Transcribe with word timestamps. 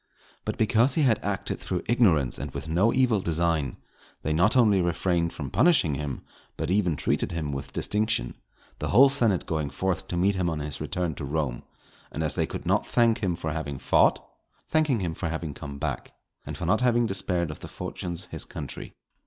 But 0.45 0.57
because 0.57 0.95
he 0.95 1.03
had 1.03 1.23
acted 1.23 1.59
through 1.59 1.83
ignorance 1.85 2.39
and 2.39 2.49
with 2.55 2.67
no 2.67 2.91
evil 2.91 3.21
design, 3.21 3.77
they 4.23 4.33
not 4.33 4.57
only 4.57 4.81
refrained 4.81 5.31
from 5.31 5.51
punishing 5.51 5.93
him, 5.93 6.23
but 6.57 6.71
even 6.71 6.95
treated 6.95 7.31
him 7.33 7.51
with 7.51 7.71
distinction; 7.71 8.33
the 8.79 8.87
whole 8.87 9.09
senate 9.09 9.45
going 9.45 9.69
forth 9.69 10.07
to 10.07 10.17
meet 10.17 10.33
him 10.33 10.49
on 10.49 10.57
his 10.57 10.81
return 10.81 11.13
to 11.13 11.23
Rome, 11.23 11.61
and 12.11 12.23
as 12.23 12.33
they 12.33 12.47
could 12.47 12.65
not 12.65 12.87
thank 12.87 13.19
him 13.19 13.35
for 13.35 13.51
having 13.51 13.77
fought, 13.77 14.27
thanking 14.67 15.01
him 15.01 15.13
for 15.13 15.29
having 15.29 15.53
come 15.53 15.77
back, 15.77 16.13
and 16.47 16.57
for 16.57 16.65
not 16.65 16.81
having 16.81 17.05
despaired 17.05 17.51
of 17.51 17.59
the 17.59 17.67
fortunes 17.67 18.25
his 18.31 18.43
country. 18.43 18.95